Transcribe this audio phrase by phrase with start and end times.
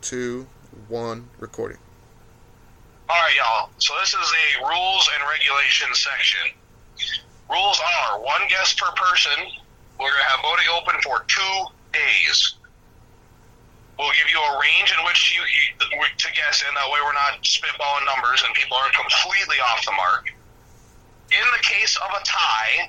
[0.00, 0.46] two,
[0.88, 1.78] one, recording.
[3.08, 3.70] All right, y'all.
[3.78, 6.54] So this is a rules and regulations section.
[7.50, 9.34] Rules are one guest per person.
[9.98, 11.56] We're gonna have voting open for two
[11.92, 12.54] days.
[13.98, 16.72] We'll give you a range in which you, you to guess in.
[16.72, 20.30] That way, we're not spitballing numbers and people aren't completely off the mark.
[21.34, 22.88] In the case of a tie,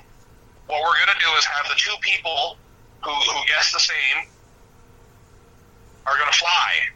[0.70, 2.56] what we're gonna do is have the two people
[3.02, 4.30] who who guess the same
[6.06, 6.94] are gonna fly.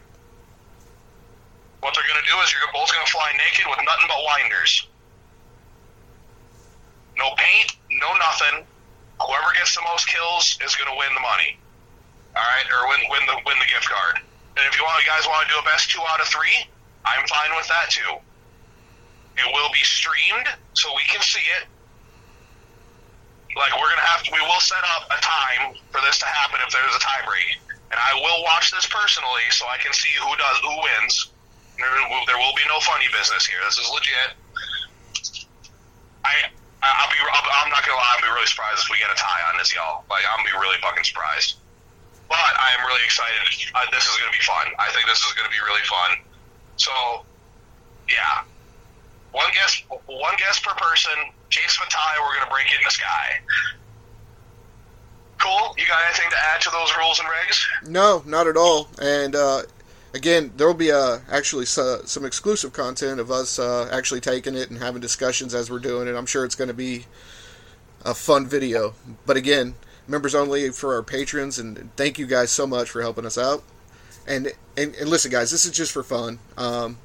[2.27, 4.83] Do is you're both gonna fly naked with nothing but winders.
[7.15, 8.67] No paint, no nothing.
[9.23, 11.55] Whoever gets the most kills is gonna win the money.
[12.35, 14.19] All right, or win win the win the gift card.
[14.59, 16.67] And if you want, you guys want to do a best two out of three,
[17.07, 18.19] I'm fine with that too.
[19.39, 21.63] It will be streamed so we can see it.
[23.55, 26.59] Like we're gonna have to, we will set up a time for this to happen
[26.59, 27.55] if there's a tie break,
[27.87, 31.31] and I will watch this personally so I can see who does who wins.
[31.77, 33.61] There will, be no funny business here.
[33.65, 34.33] This is legit.
[36.25, 36.33] I
[36.81, 38.13] I'll be I'm not gonna lie.
[38.17, 40.05] I'll be really surprised if we get a tie on this, y'all.
[40.09, 41.61] Like I'm gonna be really fucking surprised.
[42.27, 43.39] But I am really excited.
[43.71, 44.67] Uh, this is to be fun.
[44.79, 46.19] I think this is to be really fun.
[46.75, 46.91] So,
[48.09, 48.43] yeah,
[49.31, 51.13] one guess, one guest per person.
[51.49, 53.39] Chase Fatai, we're to break it in the sky.
[55.39, 55.75] Cool.
[55.77, 57.89] You got anything to add to those rules and regs?
[57.89, 58.89] No, not at all.
[59.01, 59.61] And uh,
[60.17, 64.55] again, there will be uh, actually uh, some exclusive content of us uh, actually taking
[64.55, 66.15] it and having discussions as we're doing it.
[66.15, 67.05] I'm sure it's going to be
[68.03, 68.95] a fun video.
[69.25, 69.75] But again,
[70.07, 73.63] members only for our patrons, and thank you guys so much for helping us out.
[74.27, 76.39] And and, and listen, guys, this is just for fun.
[76.57, 76.97] Um,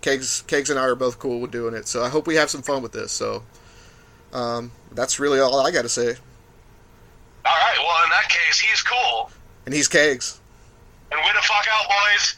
[0.00, 2.50] Kegs, Kegs and I are both cool with doing it, so I hope we have
[2.50, 3.12] some fun with this.
[3.12, 3.42] So
[4.32, 6.08] um, that's really all I got to say.
[7.46, 7.76] All right.
[7.78, 9.30] Well, in that case, he's cool.
[9.66, 10.40] And he's Kegs.
[11.10, 12.36] And we the fuck out, boys.